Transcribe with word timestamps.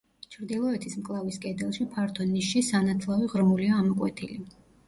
ჩრდილოეთის 0.35 0.95
მკლავის 1.01 1.37
კედელში, 1.43 1.87
ფართო 1.97 2.27
ნიშში 2.31 2.65
სანათლავი 2.71 3.31
ღრმულია 3.35 3.79
ამოკვეთილი. 3.83 4.43